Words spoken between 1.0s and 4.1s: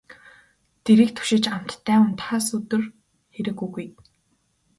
түшиж амттай унтахаас өдөр хэрэг үгүй.